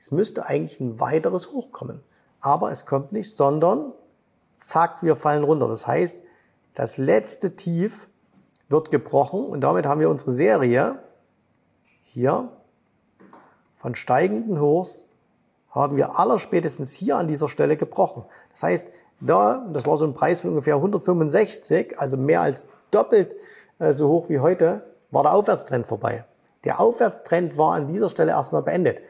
Es 0.00 0.10
müsste 0.10 0.46
eigentlich 0.46 0.80
ein 0.80 0.98
weiteres 0.98 1.52
Hoch 1.52 1.70
kommen. 1.70 2.00
Aber 2.40 2.70
es 2.72 2.86
kommt 2.86 3.12
nicht, 3.12 3.36
sondern 3.36 3.92
zack, 4.54 5.02
wir 5.02 5.14
fallen 5.14 5.44
runter. 5.44 5.68
Das 5.68 5.86
heißt, 5.86 6.22
das 6.74 6.96
letzte 6.96 7.56
Tief 7.56 8.08
wird 8.68 8.90
gebrochen 8.90 9.44
und 9.44 9.60
damit 9.60 9.84
haben 9.86 10.00
wir 10.00 10.08
unsere 10.08 10.30
Serie 10.30 10.98
hier 12.02 12.48
von 13.80 13.94
steigenden 13.94 14.60
Hochs 14.60 15.08
haben 15.70 15.96
wir 15.96 16.18
allerspätestens 16.18 16.92
hier 16.92 17.16
an 17.16 17.26
dieser 17.26 17.48
Stelle 17.48 17.76
gebrochen. 17.76 18.24
Das 18.50 18.62
heißt, 18.62 18.88
da, 19.20 19.66
das 19.72 19.86
war 19.86 19.96
so 19.96 20.04
ein 20.04 20.14
Preis 20.14 20.40
von 20.40 20.50
ungefähr 20.50 20.76
165, 20.76 21.98
also 21.98 22.16
mehr 22.16 22.40
als 22.40 22.68
doppelt 22.90 23.36
äh, 23.78 23.92
so 23.92 24.08
hoch 24.08 24.28
wie 24.28 24.40
heute, 24.40 24.82
war 25.10 25.22
der 25.22 25.34
Aufwärtstrend 25.34 25.86
vorbei. 25.86 26.24
Der 26.64 26.80
Aufwärtstrend 26.80 27.56
war 27.56 27.74
an 27.74 27.86
dieser 27.86 28.08
Stelle 28.08 28.32
erstmal 28.32 28.62
beendet. 28.62 29.00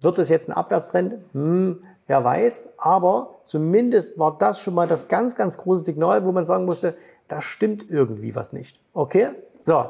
Wird 0.00 0.18
es 0.18 0.28
jetzt 0.28 0.48
ein 0.48 0.52
Abwärtstrend? 0.52 1.16
Hm, 1.32 1.82
wer 2.06 2.24
weiß. 2.24 2.74
Aber 2.78 3.36
zumindest 3.46 4.18
war 4.18 4.36
das 4.38 4.60
schon 4.60 4.74
mal 4.74 4.86
das 4.86 5.08
ganz, 5.08 5.36
ganz 5.36 5.58
große 5.58 5.84
Signal, 5.84 6.24
wo 6.24 6.32
man 6.32 6.44
sagen 6.44 6.64
musste, 6.64 6.96
da 7.28 7.40
stimmt 7.40 7.90
irgendwie 7.90 8.34
was 8.34 8.52
nicht. 8.52 8.78
Okay? 8.92 9.30
So. 9.58 9.84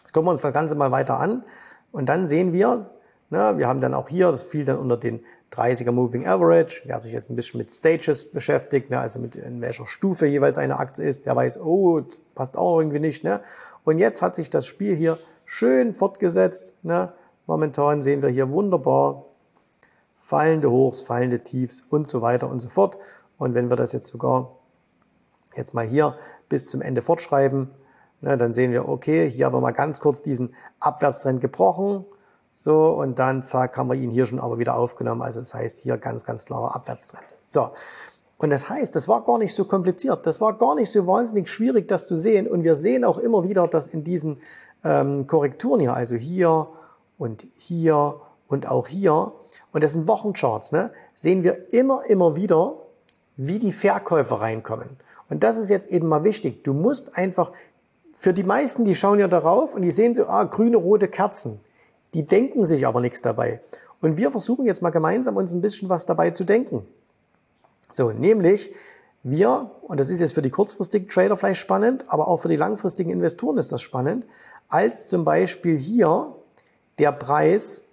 Jetzt 0.00 0.12
gucken 0.12 0.28
wir 0.28 0.32
uns 0.32 0.42
das 0.42 0.52
Ganze 0.52 0.74
mal 0.74 0.90
weiter 0.90 1.18
an. 1.18 1.44
Und 1.92 2.08
dann 2.08 2.26
sehen 2.26 2.52
wir, 2.52 2.90
Na, 3.30 3.58
wir 3.58 3.68
haben 3.68 3.80
dann 3.80 3.94
auch 3.94 4.08
hier, 4.08 4.30
das 4.30 4.42
fiel 4.42 4.64
dann 4.64 4.78
unter 4.78 4.96
den 4.96 5.20
30er 5.52 5.92
Moving 5.92 6.26
Average. 6.26 6.82
Wer 6.84 7.00
sich 7.00 7.12
jetzt 7.12 7.30
ein 7.30 7.36
bisschen 7.36 7.58
mit 7.58 7.70
Stages 7.70 8.30
beschäftigt, 8.30 8.90
ne, 8.90 9.00
also 9.00 9.18
mit 9.18 9.36
in 9.36 9.60
welcher 9.60 9.86
Stufe 9.86 10.26
jeweils 10.26 10.58
eine 10.58 10.78
Aktie 10.78 11.04
ist, 11.04 11.26
der 11.26 11.36
weiß, 11.36 11.60
oh, 11.60 12.02
passt 12.34 12.56
auch 12.56 12.78
irgendwie 12.78 13.00
nicht. 13.00 13.24
Ne? 13.24 13.40
Und 13.84 13.98
jetzt 13.98 14.22
hat 14.22 14.34
sich 14.34 14.50
das 14.50 14.66
Spiel 14.66 14.96
hier 14.96 15.18
schön 15.44 15.94
fortgesetzt. 15.94 16.78
Ne? 16.82 17.12
Momentan 17.46 18.02
sehen 18.02 18.22
wir 18.22 18.28
hier 18.28 18.50
wunderbar 18.50 19.24
fallende 20.20 20.70
Hochs, 20.70 21.00
fallende 21.00 21.40
Tiefs 21.40 21.84
und 21.88 22.06
so 22.06 22.20
weiter 22.20 22.48
und 22.48 22.60
so 22.60 22.68
fort. 22.68 22.98
Und 23.38 23.54
wenn 23.54 23.70
wir 23.70 23.76
das 23.76 23.92
jetzt 23.92 24.08
sogar 24.08 24.56
jetzt 25.54 25.72
mal 25.72 25.86
hier 25.86 26.16
bis 26.48 26.68
zum 26.68 26.82
Ende 26.82 27.00
fortschreiben, 27.02 27.70
ne, 28.20 28.36
dann 28.36 28.52
sehen 28.52 28.72
wir, 28.72 28.88
okay, 28.88 29.30
hier 29.30 29.46
haben 29.46 29.54
wir 29.54 29.60
mal 29.60 29.70
ganz 29.72 30.00
kurz 30.00 30.22
diesen 30.22 30.54
Abwärtstrend 30.80 31.40
gebrochen. 31.40 32.04
So, 32.60 32.88
und 32.88 33.20
dann 33.20 33.44
zack, 33.44 33.76
haben 33.76 33.88
wir 33.88 33.94
ihn 33.94 34.10
hier 34.10 34.26
schon 34.26 34.40
aber 34.40 34.58
wieder 34.58 34.74
aufgenommen. 34.74 35.22
Also 35.22 35.38
das 35.38 35.54
heißt 35.54 35.78
hier 35.78 35.96
ganz, 35.96 36.24
ganz 36.24 36.44
klarer 36.44 36.74
Abwärtstrend. 36.74 37.22
So. 37.46 37.70
Und 38.36 38.50
das 38.50 38.68
heißt, 38.68 38.96
das 38.96 39.06
war 39.06 39.24
gar 39.24 39.38
nicht 39.38 39.54
so 39.54 39.64
kompliziert. 39.64 40.26
Das 40.26 40.40
war 40.40 40.58
gar 40.58 40.74
nicht 40.74 40.90
so 40.90 41.06
wahnsinnig 41.06 41.48
schwierig, 41.48 41.86
das 41.86 42.08
zu 42.08 42.18
sehen. 42.18 42.48
Und 42.48 42.64
wir 42.64 42.74
sehen 42.74 43.04
auch 43.04 43.18
immer 43.18 43.44
wieder, 43.44 43.68
dass 43.68 43.86
in 43.86 44.02
diesen 44.02 44.40
ähm, 44.82 45.28
Korrekturen 45.28 45.78
hier, 45.78 45.94
also 45.94 46.16
hier 46.16 46.66
und 47.16 47.46
hier 47.58 48.20
und 48.48 48.66
auch 48.66 48.88
hier, 48.88 49.30
und 49.72 49.84
das 49.84 49.92
sind 49.92 50.08
Wochencharts, 50.08 50.72
ne, 50.72 50.90
sehen 51.14 51.44
wir 51.44 51.72
immer, 51.72 52.06
immer 52.08 52.34
wieder, 52.34 52.74
wie 53.36 53.60
die 53.60 53.70
Verkäufer 53.70 54.40
reinkommen. 54.40 54.96
Und 55.30 55.44
das 55.44 55.58
ist 55.58 55.68
jetzt 55.68 55.92
eben 55.92 56.08
mal 56.08 56.24
wichtig. 56.24 56.64
Du 56.64 56.74
musst 56.74 57.16
einfach, 57.16 57.52
für 58.16 58.34
die 58.34 58.42
meisten, 58.42 58.84
die 58.84 58.96
schauen 58.96 59.20
ja 59.20 59.28
darauf 59.28 59.76
und 59.76 59.82
die 59.82 59.92
sehen 59.92 60.16
so, 60.16 60.26
ah, 60.26 60.42
grüne, 60.42 60.76
rote 60.76 61.06
Kerzen. 61.06 61.60
Die 62.14 62.26
denken 62.26 62.64
sich 62.64 62.86
aber 62.86 63.00
nichts 63.00 63.22
dabei. 63.22 63.60
Und 64.00 64.16
wir 64.16 64.30
versuchen 64.30 64.66
jetzt 64.66 64.82
mal 64.82 64.90
gemeinsam 64.90 65.36
uns 65.36 65.52
ein 65.52 65.60
bisschen 65.60 65.88
was 65.88 66.06
dabei 66.06 66.30
zu 66.30 66.44
denken. 66.44 66.86
So, 67.92 68.10
nämlich 68.10 68.72
wir, 69.22 69.70
und 69.82 69.98
das 69.98 70.10
ist 70.10 70.20
jetzt 70.20 70.34
für 70.34 70.42
die 70.42 70.50
kurzfristigen 70.50 71.08
Trader 71.08 71.36
vielleicht 71.36 71.60
spannend, 71.60 72.04
aber 72.08 72.28
auch 72.28 72.38
für 72.38 72.48
die 72.48 72.56
langfristigen 72.56 73.10
Investoren 73.10 73.58
ist 73.58 73.72
das 73.72 73.82
spannend, 73.82 74.26
als 74.68 75.08
zum 75.08 75.24
Beispiel 75.24 75.76
hier 75.76 76.34
der 76.98 77.12
Preis 77.12 77.84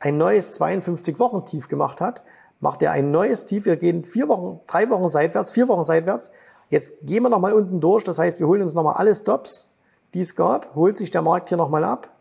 ein 0.00 0.18
neues 0.18 0.60
52-Wochen-Tief 0.60 1.68
gemacht 1.68 2.00
hat, 2.00 2.22
macht 2.60 2.82
er 2.82 2.92
ein 2.92 3.10
neues 3.10 3.46
Tief. 3.46 3.64
Wir 3.64 3.76
gehen 3.76 4.04
vier 4.04 4.28
Wochen, 4.28 4.60
drei 4.66 4.90
Wochen 4.90 5.08
seitwärts, 5.08 5.52
vier 5.52 5.68
Wochen 5.68 5.84
seitwärts. 5.84 6.32
Jetzt 6.68 6.94
gehen 7.02 7.22
wir 7.22 7.30
nochmal 7.30 7.52
unten 7.52 7.80
durch. 7.80 8.04
Das 8.04 8.18
heißt, 8.18 8.40
wir 8.40 8.46
holen 8.46 8.62
uns 8.62 8.74
nochmal 8.74 8.94
alle 8.94 9.14
Stops, 9.14 9.74
die 10.12 10.20
es 10.20 10.34
gab, 10.36 10.74
holt 10.74 10.96
sich 10.96 11.10
der 11.10 11.22
Markt 11.22 11.48
hier 11.48 11.58
nochmal 11.58 11.84
ab. 11.84 12.13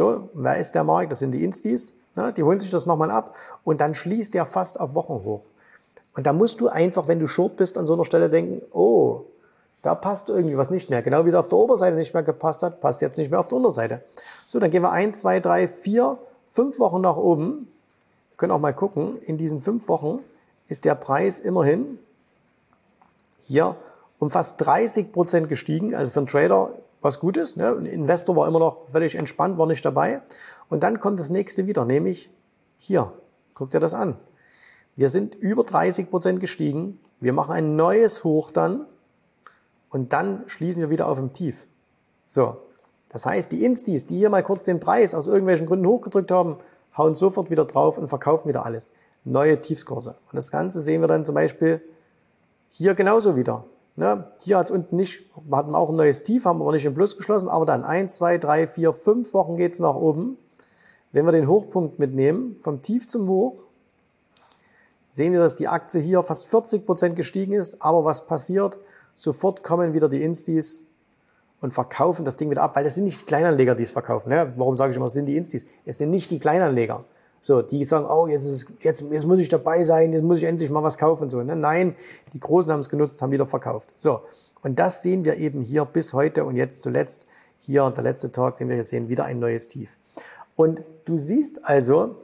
So, 0.00 0.30
wer 0.32 0.56
ist 0.56 0.74
der 0.74 0.82
Markt? 0.82 1.12
Das 1.12 1.18
sind 1.18 1.32
die 1.32 1.44
Instis. 1.44 1.94
Ne? 2.16 2.32
Die 2.32 2.42
holen 2.42 2.58
sich 2.58 2.70
das 2.70 2.86
nochmal 2.86 3.10
ab 3.10 3.36
und 3.64 3.82
dann 3.82 3.94
schließt 3.94 4.32
der 4.32 4.46
fast 4.46 4.80
auf 4.80 4.94
Wochen 4.94 5.12
hoch. 5.12 5.42
Und 6.14 6.26
da 6.26 6.32
musst 6.32 6.62
du 6.62 6.68
einfach, 6.68 7.06
wenn 7.06 7.20
du 7.20 7.26
short 7.26 7.58
bist, 7.58 7.76
an 7.76 7.86
so 7.86 7.92
einer 7.92 8.06
Stelle 8.06 8.30
denken, 8.30 8.62
oh, 8.72 9.24
da 9.82 9.94
passt 9.94 10.30
irgendwie 10.30 10.56
was 10.56 10.70
nicht 10.70 10.88
mehr. 10.88 11.02
Genau 11.02 11.26
wie 11.26 11.28
es 11.28 11.34
auf 11.34 11.50
der 11.50 11.58
Oberseite 11.58 11.98
nicht 11.98 12.14
mehr 12.14 12.22
gepasst 12.22 12.62
hat, 12.62 12.80
passt 12.80 13.02
jetzt 13.02 13.18
nicht 13.18 13.30
mehr 13.30 13.40
auf 13.40 13.48
der 13.48 13.58
Unterseite. 13.58 14.00
So, 14.46 14.58
dann 14.58 14.70
gehen 14.70 14.82
wir 14.82 14.90
eins, 14.90 15.20
zwei, 15.20 15.38
drei, 15.38 15.68
vier, 15.68 16.16
fünf 16.50 16.78
Wochen 16.78 17.02
nach 17.02 17.18
oben. 17.18 17.68
Wir 18.30 18.36
können 18.38 18.52
auch 18.52 18.58
mal 18.58 18.72
gucken, 18.72 19.18
in 19.20 19.36
diesen 19.36 19.60
fünf 19.60 19.86
Wochen 19.88 20.20
ist 20.68 20.86
der 20.86 20.94
Preis 20.94 21.40
immerhin 21.40 21.98
hier 23.42 23.76
um 24.18 24.30
fast 24.30 24.62
30 24.62 25.12
Prozent 25.12 25.50
gestiegen. 25.50 25.94
Also 25.94 26.10
für 26.10 26.20
einen 26.20 26.26
Trader 26.26 26.70
was 27.00 27.20
Gutes. 27.20 27.56
Ne? 27.56 27.68
Ein 27.68 27.86
Investor 27.86 28.36
war 28.36 28.46
immer 28.46 28.58
noch 28.58 28.88
völlig 28.90 29.14
entspannt, 29.14 29.58
war 29.58 29.66
nicht 29.66 29.84
dabei. 29.84 30.22
Und 30.68 30.82
dann 30.82 31.00
kommt 31.00 31.20
das 31.20 31.30
nächste 31.30 31.66
wieder, 31.66 31.84
nämlich 31.84 32.30
hier. 32.78 33.12
Guckt 33.54 33.74
ihr 33.74 33.80
das 33.80 33.94
an. 33.94 34.16
Wir 34.96 35.08
sind 35.08 35.34
über 35.34 35.64
30 35.64 36.10
Prozent 36.10 36.40
gestiegen. 36.40 37.00
Wir 37.20 37.32
machen 37.32 37.52
ein 37.52 37.76
neues 37.76 38.24
Hoch 38.24 38.50
dann 38.50 38.86
und 39.90 40.12
dann 40.12 40.44
schließen 40.46 40.80
wir 40.80 40.90
wieder 40.90 41.08
auf 41.08 41.18
dem 41.18 41.32
Tief. 41.32 41.66
So. 42.26 42.56
Das 43.08 43.26
heißt, 43.26 43.50
die 43.50 43.64
Instis, 43.64 44.06
die 44.06 44.18
hier 44.18 44.30
mal 44.30 44.42
kurz 44.42 44.62
den 44.62 44.78
Preis 44.78 45.14
aus 45.14 45.26
irgendwelchen 45.26 45.66
Gründen 45.66 45.86
hochgedrückt 45.86 46.30
haben, 46.30 46.58
hauen 46.96 47.14
sofort 47.16 47.50
wieder 47.50 47.64
drauf 47.64 47.98
und 47.98 48.08
verkaufen 48.08 48.48
wieder 48.48 48.64
alles. 48.64 48.92
Neue 49.24 49.60
Tiefskurse. 49.60 50.10
Und 50.10 50.36
das 50.36 50.50
Ganze 50.50 50.80
sehen 50.80 51.00
wir 51.00 51.08
dann 51.08 51.26
zum 51.26 51.34
Beispiel 51.34 51.82
hier 52.70 52.94
genauso 52.94 53.36
wieder. 53.36 53.64
Ne? 54.00 54.24
Hier 54.38 54.56
hat 54.56 54.64
es 54.64 54.70
unten 54.70 54.96
nicht, 54.96 55.26
wir 55.46 55.58
hatten 55.58 55.74
auch 55.74 55.90
ein 55.90 55.96
neues 55.96 56.24
Tief, 56.24 56.46
haben 56.46 56.62
aber 56.62 56.72
nicht 56.72 56.86
im 56.86 56.94
Plus 56.94 57.18
geschlossen, 57.18 57.50
aber 57.50 57.66
dann 57.66 57.84
eins, 57.84 58.16
zwei, 58.16 58.38
drei, 58.38 58.66
vier, 58.66 58.94
fünf 58.94 59.34
Wochen 59.34 59.58
geht's 59.58 59.78
nach 59.78 59.94
oben. 59.94 60.38
Wenn 61.12 61.26
wir 61.26 61.32
den 61.32 61.46
Hochpunkt 61.46 61.98
mitnehmen, 61.98 62.56
vom 62.62 62.80
Tief 62.80 63.06
zum 63.06 63.28
Hoch, 63.28 63.58
sehen 65.10 65.34
wir, 65.34 65.40
dass 65.40 65.54
die 65.54 65.68
Aktie 65.68 66.00
hier 66.00 66.22
fast 66.22 66.46
40 66.46 66.86
Prozent 66.86 67.14
gestiegen 67.14 67.52
ist. 67.52 67.82
Aber 67.82 68.02
was 68.06 68.26
passiert? 68.26 68.78
Sofort 69.16 69.62
kommen 69.62 69.92
wieder 69.92 70.08
die 70.08 70.22
Instis 70.22 70.86
und 71.60 71.74
verkaufen 71.74 72.24
das 72.24 72.38
Ding 72.38 72.48
wieder 72.48 72.62
ab, 72.62 72.76
weil 72.76 72.84
das 72.84 72.94
sind 72.94 73.04
nicht 73.04 73.20
die 73.20 73.26
Kleinanleger, 73.26 73.74
die 73.74 73.82
es 73.82 73.90
verkaufen. 73.90 74.30
Ne? 74.30 74.50
Warum 74.56 74.76
sage 74.76 74.92
ich 74.92 74.96
immer, 74.96 75.06
es 75.06 75.12
sind 75.12 75.26
die 75.26 75.36
Instis? 75.36 75.66
Es 75.84 75.98
sind 75.98 76.08
nicht 76.08 76.30
die 76.30 76.38
Kleinanleger. 76.38 77.04
So, 77.40 77.62
die 77.62 77.84
sagen, 77.84 78.06
oh, 78.06 78.26
jetzt, 78.26 78.44
ist, 78.44 78.66
jetzt, 78.80 79.02
jetzt 79.10 79.26
muss 79.26 79.38
ich 79.38 79.48
dabei 79.48 79.82
sein, 79.82 80.12
jetzt 80.12 80.22
muss 80.22 80.38
ich 80.38 80.44
endlich 80.44 80.68
mal 80.70 80.82
was 80.82 80.98
kaufen. 80.98 81.30
So, 81.30 81.42
ne? 81.42 81.56
Nein, 81.56 81.96
die 82.34 82.40
Großen 82.40 82.72
haben 82.72 82.80
es 82.80 82.88
genutzt, 82.88 83.22
haben 83.22 83.30
wieder 83.30 83.46
verkauft. 83.46 83.92
So, 83.96 84.20
und 84.62 84.78
das 84.78 85.02
sehen 85.02 85.24
wir 85.24 85.36
eben 85.36 85.62
hier 85.62 85.84
bis 85.84 86.12
heute 86.12 86.44
und 86.44 86.56
jetzt 86.56 86.82
zuletzt 86.82 87.26
hier 87.60 87.90
der 87.90 88.02
letzte 88.02 88.30
Tag, 88.30 88.58
den 88.58 88.68
wir 88.68 88.74
hier 88.74 88.84
sehen, 88.84 89.08
wieder 89.08 89.24
ein 89.24 89.38
neues 89.38 89.68
Tief. 89.68 89.96
Und 90.56 90.82
du 91.06 91.18
siehst 91.18 91.64
also, 91.64 92.16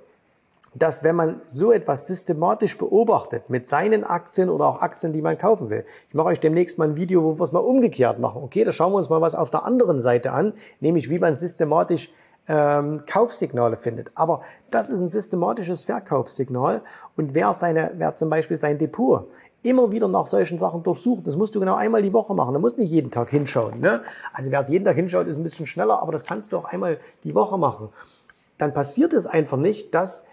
dass 0.75 1.02
wenn 1.02 1.16
man 1.16 1.40
so 1.46 1.73
etwas 1.73 2.06
systematisch 2.06 2.76
beobachtet 2.76 3.49
mit 3.49 3.66
seinen 3.66 4.04
Aktien 4.04 4.50
oder 4.50 4.66
auch 4.66 4.82
Aktien, 4.82 5.12
die 5.12 5.23
man 5.23 5.38
kaufen 5.38 5.70
will, 5.70 5.85
ich 6.08 6.14
mache 6.14 6.28
euch 6.28 6.40
demnächst 6.40 6.76
mal 6.76 6.88
ein 6.88 6.96
Video, 6.96 7.23
wo 7.23 7.38
wir 7.38 7.44
es 7.44 7.52
mal 7.52 7.61
umgekehrt 7.61 8.18
machen. 8.18 8.42
Okay, 8.42 8.64
da 8.64 8.73
schauen 8.73 8.92
wir 8.92 8.99
uns 8.99 9.08
mal 9.08 9.23
was 9.23 9.35
auf 9.35 9.49
der 9.49 9.64
anderen 9.64 10.02
Seite 10.02 10.32
an, 10.32 10.52
nämlich 10.80 11.08
wie 11.08 11.18
man 11.18 11.37
systematisch 11.37 12.11
ähm, 12.49 13.03
Kaufsignale 13.07 13.76
findet. 13.76 14.12
Aber 14.15 14.43
das 14.71 14.88
ist 14.88 15.00
ein 15.00 15.09
systematisches 15.09 15.85
Verkaufssignal 15.85 16.83
und 17.17 17.35
wer 17.35 17.53
seine, 17.53 17.93
wer 17.97 18.15
zum 18.15 18.31
Beispiel 18.31 18.57
sein 18.57 18.79
Depot 18.79 19.29
immer 19.62 19.91
wieder 19.91 20.07
nach 20.07 20.26
solchen 20.26 20.59
Sachen 20.59 20.83
durchsucht. 20.83 21.26
Das 21.26 21.37
musst 21.37 21.55
du 21.55 21.61
genau 21.61 21.75
einmal 21.75 22.03
die 22.03 22.12
Woche 22.12 22.35
machen. 22.35 22.55
Da 22.55 22.61
musst 22.61 22.76
du 22.76 22.83
nicht 22.83 22.93
jeden 22.93 23.11
Tag 23.11 23.31
hinschauen. 23.31 23.81
Ne? 23.81 24.03
Also 24.33 24.50
wer 24.50 24.61
es 24.61 24.69
jeden 24.69 24.85
Tag 24.85 24.95
hinschaut, 24.95 25.26
ist 25.26 25.37
ein 25.37 25.43
bisschen 25.43 25.67
schneller, 25.67 26.00
aber 26.00 26.12
das 26.12 26.25
kannst 26.25 26.53
du 26.53 26.59
auch 26.59 26.67
einmal 26.67 26.99
die 27.25 27.35
Woche 27.35 27.59
machen. 27.59 27.88
Dann 28.59 28.73
passiert 28.73 29.12
es 29.12 29.26
einfach 29.26 29.57
nicht, 29.57 29.93
dass 29.93 30.26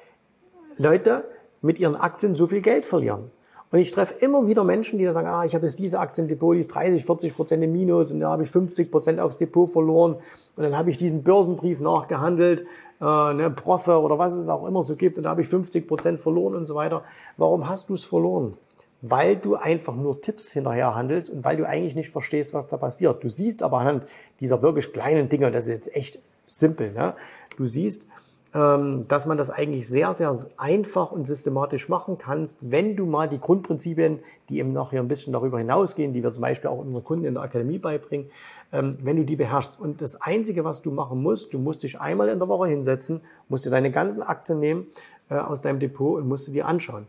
Leute 0.78 1.26
mit 1.62 1.80
ihren 1.80 1.96
Aktien 1.96 2.36
so 2.36 2.48
viel 2.48 2.62
Geld 2.62 2.86
verlieren. 2.86 3.32
Und 3.74 3.80
ich 3.80 3.90
treffe 3.90 4.14
immer 4.24 4.46
wieder 4.46 4.64
Menschen, 4.64 5.00
die 5.00 5.06
da 5.06 5.14
sagen, 5.14 5.28
ah, 5.28 5.46
ich 5.46 5.56
habe 5.56 5.66
jetzt 5.66 5.80
diese 5.80 5.98
Aktiendepot, 5.98 6.54
die 6.54 6.60
ist 6.60 6.68
30, 6.68 7.04
40 7.04 7.36
Prozent 7.36 7.64
im 7.64 7.72
Minus 7.72 8.12
und 8.12 8.20
da 8.20 8.30
habe 8.30 8.44
ich 8.44 8.52
50 8.52 8.92
Prozent 8.92 9.20
aufs 9.20 9.38
Depot 9.38 9.68
verloren 9.68 10.18
und 10.56 10.64
dann 10.64 10.78
habe 10.78 10.92
ich 10.92 10.98
diesen 10.98 11.24
Börsenbrief 11.24 11.80
nachgehandelt, 11.82 12.68
äh, 13.02 13.34
ne, 13.34 13.50
Profe 13.50 14.00
oder 14.00 14.20
was 14.20 14.34
es 14.34 14.48
auch 14.48 14.68
immer 14.68 14.84
so 14.84 14.96
gibt 14.96 15.18
und 15.18 15.24
da 15.24 15.32
habe 15.32 15.42
ich 15.42 15.48
50 15.48 15.88
Prozent 15.88 16.20
verloren 16.20 16.54
und 16.54 16.66
so 16.66 16.76
weiter. 16.76 17.04
Warum 17.38 17.68
hast 17.68 17.90
du 17.90 17.96
es 17.96 18.06
verloren? 18.06 18.58
Weil 19.02 19.38
du 19.38 19.56
einfach 19.56 19.96
nur 19.96 20.22
Tipps 20.22 20.52
hinterher 20.52 20.94
handelst 20.94 21.32
und 21.32 21.44
weil 21.44 21.58
du 21.58 21.68
eigentlich 21.68 21.96
nicht 21.96 22.12
verstehst, 22.12 22.54
was 22.54 22.68
da 22.68 22.78
passiert. 22.78 23.24
Du 23.24 23.30
siehst 23.30 23.64
aber 23.64 23.80
anhand 23.80 24.06
dieser 24.40 24.62
wirklich 24.62 24.94
kleinen 24.94 25.30
Dinge, 25.30 25.50
das 25.50 25.64
ist 25.64 25.88
jetzt 25.88 25.96
echt 25.96 26.20
simpel, 26.46 26.92
ne? 26.92 27.16
du 27.58 27.66
siehst, 27.66 28.08
dass 28.54 29.26
man 29.26 29.38
das 29.38 29.50
eigentlich 29.50 29.90
sehr, 29.90 30.14
sehr 30.14 30.32
einfach 30.58 31.12
und 31.12 31.26
systematisch 31.26 31.90
machen 31.90 32.20
kannst, 32.20 32.70
wenn 32.70 32.96
du 32.96 33.08
mal 33.08 33.28
die 33.28 33.40
Grundprinzipien, 33.40 34.20
die 34.48 34.60
eben 34.60 34.74
nachher 34.74 35.00
ein 35.00 35.08
bisschen 35.08 35.34
darüber 35.34 35.58
hinausgehen, 35.58 36.14
die 36.14 36.22
wir 36.22 36.32
zum 36.32 36.44
Beispiel 36.44 36.70
auch 36.70 36.78
unseren 36.78 37.04
Kunden 37.04 37.26
in 37.26 37.34
der 37.34 37.42
Akademie 37.42 37.80
beibringen, 37.80 38.30
ähm, 38.72 38.96
wenn 39.02 39.18
du 39.18 39.26
die 39.26 39.36
beherrschst. 39.36 39.80
Und 39.80 40.02
das 40.02 40.22
Einzige, 40.22 40.64
was 40.64 40.84
du 40.84 40.92
machen 40.92 41.22
musst, 41.24 41.52
du 41.54 41.58
musst 41.58 41.82
dich 41.82 42.00
einmal 42.00 42.30
in 42.30 42.38
der 42.38 42.48
Woche 42.48 42.68
hinsetzen, 42.68 43.22
musst 43.50 43.66
dir 43.66 43.72
deine 43.72 43.90
ganzen 43.90 44.22
Aktien 44.22 44.60
nehmen 44.60 44.86
äh, 45.30 45.36
aus 45.36 45.62
deinem 45.62 45.80
Depot 45.80 46.22
und 46.22 46.28
musst 46.28 46.48
du 46.48 46.52
dir 46.52 46.68
anschauen. 46.68 47.08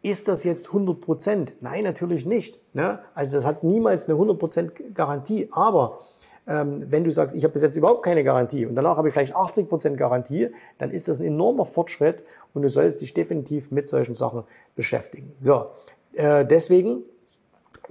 Ist 0.00 0.28
das 0.28 0.44
jetzt 0.44 0.68
100 0.68 1.00
Prozent? 1.00 1.52
Nein, 1.60 1.84
natürlich 1.84 2.24
nicht. 2.24 2.60
Ne? 2.74 3.00
Also 3.14 3.36
das 3.36 3.44
hat 3.44 3.64
niemals 3.64 4.06
eine 4.06 4.14
100 4.14 4.38
Prozent 4.38 4.72
Garantie. 4.94 5.48
Aber 5.50 5.98
ähm, 5.98 6.06
wenn 6.46 7.02
du 7.02 7.10
sagst, 7.10 7.34
ich 7.34 7.42
habe 7.42 7.52
bis 7.52 7.62
jetzt 7.62 7.76
überhaupt 7.76 8.04
keine 8.04 8.22
Garantie 8.22 8.66
und 8.66 8.76
danach 8.76 8.96
habe 8.96 9.08
ich 9.08 9.14
vielleicht 9.14 9.34
80 9.34 9.68
Prozent 9.68 9.98
Garantie, 9.98 10.50
dann 10.78 10.92
ist 10.92 11.08
das 11.08 11.18
ein 11.18 11.26
enormer 11.26 11.64
Fortschritt 11.64 12.22
und 12.54 12.62
du 12.62 12.68
solltest 12.68 13.02
dich 13.02 13.12
definitiv 13.12 13.72
mit 13.72 13.88
solchen 13.88 14.14
Sachen 14.14 14.44
beschäftigen. 14.76 15.32
So, 15.40 15.66
äh, 16.12 16.46
deswegen 16.46 17.02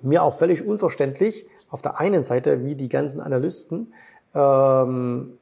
mir 0.02 0.24
auch 0.24 0.38
völlig 0.38 0.66
unverständlich 0.66 1.46
auf 1.70 1.82
der 1.82 2.00
einen 2.00 2.24
Seite, 2.24 2.64
wie 2.64 2.76
die 2.76 2.88
ganzen 2.88 3.20
Analysten 3.20 3.94
ähm, 4.34 5.38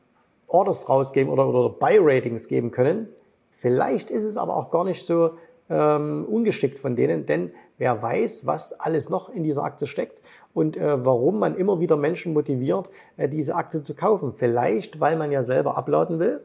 Orders 0.48 0.90
rausgeben 0.90 1.32
oder, 1.32 1.48
oder 1.48 1.70
Buy-Ratings 1.70 2.48
geben 2.48 2.72
können. 2.72 3.10
Vielleicht 3.52 4.10
ist 4.10 4.24
es 4.24 4.38
aber 4.38 4.56
auch 4.56 4.72
gar 4.72 4.86
nicht 4.86 5.06
so 5.06 5.32
ähm, 5.70 6.26
ungeschickt 6.26 6.80
von 6.80 6.96
denen, 6.96 7.26
denn 7.26 7.52
wer 7.78 8.02
weiß, 8.02 8.46
was 8.46 8.80
alles 8.80 9.10
noch 9.10 9.30
in 9.30 9.44
dieser 9.44 9.64
Aktie 9.64 9.88
steckt 9.88 10.22
und 10.54 10.78
äh, 10.78 11.06
warum 11.06 11.40
man 11.40 11.56
immer 11.56 11.80
wieder 11.80 11.98
Menschen 11.98 12.34
motiviert, 12.34 12.90
äh, 13.18 13.28
diese 13.28 13.56
Aktie 13.56 13.82
zu 13.82 13.96
kaufen. 13.96 14.34
Vielleicht, 14.36 15.00
weil 15.00 15.16
man 15.16 15.32
ja 15.32 15.44
selber 15.44 15.78
abladen 15.78 16.20
will 16.20 16.42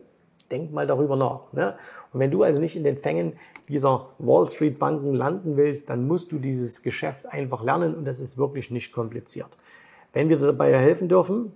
Denk 0.50 0.72
mal 0.72 0.86
darüber 0.86 1.16
nach. 1.16 1.52
Ne? 1.52 1.76
Und 2.12 2.20
wenn 2.20 2.30
du 2.30 2.42
also 2.42 2.60
nicht 2.60 2.74
in 2.74 2.84
den 2.84 2.96
Fängen 2.96 3.34
dieser 3.68 4.08
Wall 4.18 4.48
Street 4.48 4.78
Banken 4.78 5.12
landen 5.12 5.56
willst, 5.56 5.90
dann 5.90 6.06
musst 6.06 6.32
du 6.32 6.38
dieses 6.38 6.82
Geschäft 6.82 7.26
einfach 7.26 7.62
lernen 7.62 7.94
und 7.94 8.06
das 8.06 8.18
ist 8.18 8.38
wirklich 8.38 8.70
nicht 8.70 8.92
kompliziert. 8.92 9.48
Wenn 10.14 10.30
wir 10.30 10.38
dir 10.38 10.46
dabei 10.46 10.72
helfen 10.78 11.08
dürfen, 11.08 11.52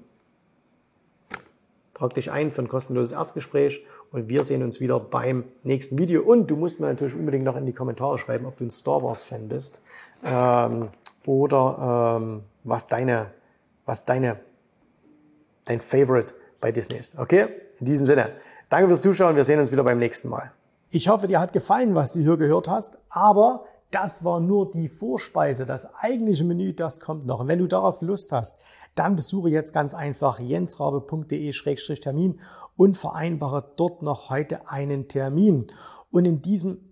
trag 1.94 2.12
dich 2.14 2.30
ein 2.30 2.50
für 2.50 2.60
ein 2.60 2.68
kostenloses 2.68 3.12
Erstgespräch 3.12 3.82
und 4.10 4.28
wir 4.28 4.44
sehen 4.44 4.62
uns 4.62 4.78
wieder 4.78 5.00
beim 5.00 5.44
nächsten 5.62 5.96
Video. 5.96 6.22
Und 6.22 6.48
du 6.48 6.56
musst 6.56 6.78
mir 6.78 6.88
natürlich 6.88 7.14
unbedingt 7.14 7.44
noch 7.44 7.56
in 7.56 7.64
die 7.64 7.72
Kommentare 7.72 8.18
schreiben, 8.18 8.44
ob 8.44 8.58
du 8.58 8.64
ein 8.64 8.70
Star 8.70 9.02
Wars 9.02 9.24
Fan 9.24 9.48
bist 9.48 9.82
ähm, 10.22 10.88
oder 11.26 12.18
ähm, 12.20 12.42
was 12.64 12.88
deine, 12.88 13.30
was 13.86 14.04
deine, 14.04 14.40
dein 15.64 15.80
Favorite 15.80 16.34
bei 16.60 16.72
Disney 16.72 16.98
ist. 16.98 17.18
Okay? 17.18 17.48
In 17.78 17.86
diesem 17.86 18.06
Sinne, 18.06 18.32
danke 18.68 18.88
fürs 18.88 19.02
Zuschauen. 19.02 19.36
Wir 19.36 19.44
sehen 19.44 19.58
uns 19.58 19.72
wieder 19.72 19.84
beim 19.84 19.98
nächsten 19.98 20.28
Mal. 20.28 20.52
Ich 20.90 21.08
hoffe, 21.08 21.26
dir 21.26 21.40
hat 21.40 21.52
gefallen, 21.52 21.94
was 21.94 22.12
du 22.12 22.20
hier 22.20 22.36
gehört 22.36 22.68
hast, 22.68 22.98
aber 23.08 23.64
das 23.90 24.24
war 24.24 24.40
nur 24.40 24.70
die 24.70 24.88
Vorspeise. 24.88 25.66
Das 25.66 25.94
eigentliche 25.94 26.44
Menü, 26.44 26.72
das 26.72 27.00
kommt 27.00 27.26
noch. 27.26 27.40
Und 27.40 27.48
wenn 27.48 27.58
du 27.58 27.66
darauf 27.66 28.00
Lust 28.02 28.32
hast, 28.32 28.58
dann 28.94 29.16
besuche 29.16 29.48
jetzt 29.48 29.72
ganz 29.72 29.94
einfach 29.94 30.38
jensrabe.de-termin 30.38 32.40
und 32.76 32.96
vereinbare 32.96 33.72
dort 33.76 34.02
noch 34.02 34.30
heute 34.30 34.68
einen 34.68 35.08
Termin. 35.08 35.66
Und 36.10 36.26
in 36.26 36.42
diesem 36.42 36.91